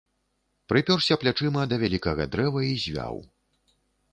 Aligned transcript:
Прыпёрся 0.71 1.17
плячыма 1.23 1.65
да 1.73 1.81
вялікага 1.83 2.27
дрэва 2.37 2.61
і 2.69 2.73
звяў. 2.85 3.15